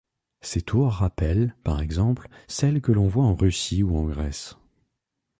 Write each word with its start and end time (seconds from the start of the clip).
Ces 0.41 0.63
tours 0.63 0.91
rappellent, 0.93 1.55
par 1.63 1.79
exemple, 1.79 2.27
celles 2.47 2.81
que 2.81 2.91
l’on 2.91 3.07
voit 3.07 3.23
en 3.25 3.35
Russie 3.35 3.83
ou 3.83 3.95
en 3.95 4.05
Grèce. 4.05 4.55